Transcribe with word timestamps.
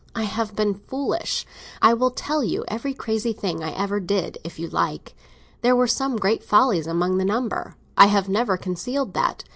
I 0.15 0.23
have 0.23 0.55
been 0.55 0.73
foolish. 0.87 1.45
I 1.79 1.93
will 1.93 2.09
tell 2.09 2.43
you 2.43 2.65
every 2.67 2.91
crazy 2.91 3.33
thing 3.33 3.63
I 3.63 3.69
ever 3.73 3.99
did, 3.99 4.39
if 4.43 4.57
you 4.57 4.67
like. 4.67 5.13
There 5.61 5.75
were 5.75 5.85
some 5.85 6.15
great 6.15 6.43
follies 6.43 6.87
among 6.87 7.19
the 7.19 7.25
number—I 7.25 8.07
have 8.07 8.27
never 8.27 8.57
concealed 8.57 9.13
that. 9.13 9.43